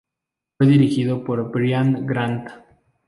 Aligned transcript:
Fue 0.57 0.65
dirigido 0.65 1.23
por 1.23 1.51
Brian 1.51 2.07
Grant. 2.07 2.49